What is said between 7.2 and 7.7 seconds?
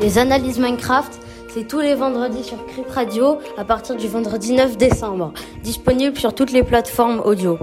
audio.